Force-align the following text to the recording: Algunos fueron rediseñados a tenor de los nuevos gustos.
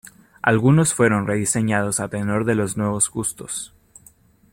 Algunos 0.41 0.95
fueron 0.95 1.27
rediseñados 1.27 1.99
a 1.99 2.07
tenor 2.07 2.43
de 2.45 2.55
los 2.55 2.75
nuevos 2.75 3.07
gustos. 3.11 3.71